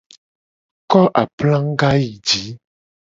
Ko 0.89 1.01
aplaga 1.21 1.89
yi 2.01 2.11
ji: 2.27 2.43